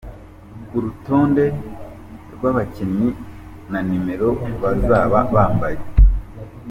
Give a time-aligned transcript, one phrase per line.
[0.77, 1.45] Urutonde
[2.33, 3.09] rw’abakinnyi
[3.71, 4.27] na numero
[4.61, 5.79] bazaba bambaye